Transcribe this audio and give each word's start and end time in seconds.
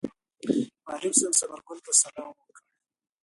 معلم 0.85 1.11
صاحب 1.19 1.33
ثمر 1.39 1.59
ګل 1.67 1.79
ته 1.85 1.91
سلام 2.01 2.31
وکړ. 2.37 2.55